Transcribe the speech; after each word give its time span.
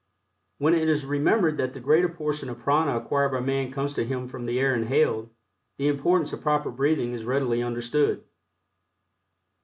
When 0.57 0.73
it 0.73 0.89
is 0.89 1.05
remembered 1.05 1.57
that 1.57 1.73
the 1.73 1.79
greater 1.79 2.09
portion 2.09 2.49
of 2.49 2.57
prana 2.57 2.97
acquired 2.97 3.33
by 3.33 3.39
man 3.41 3.71
comes 3.71 3.93
to 3.93 4.03
him 4.03 4.27
from 4.27 4.45
the 4.45 4.59
air 4.59 4.73
inhaled, 4.73 5.29
the 5.77 5.87
importance 5.89 6.33
of 6.33 6.41
proper 6.41 6.71
breathing 6.71 7.13
is 7.13 7.23
readily 7.23 7.61
understood. 7.61 8.23